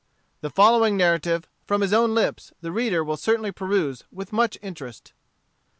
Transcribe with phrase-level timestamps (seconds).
[0.41, 5.13] The following narrative from his own lips, the reader will certainly peruse with much interest.